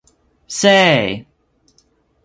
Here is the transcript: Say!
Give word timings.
Say! 0.47 1.27